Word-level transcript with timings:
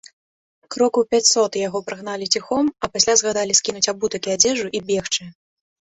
Крокаў 0.75 1.03
пяцьсот 1.15 1.51
яго 1.67 1.81
прагналі 1.91 2.25
ціхом, 2.37 2.65
а 2.87 2.91
пасля 2.95 3.13
загадалі 3.21 3.53
скінуць 3.61 3.87
абутак 3.95 4.21
і 4.31 4.35
адзежу 4.37 4.67
і 4.81 4.87
бегчы. 4.89 5.23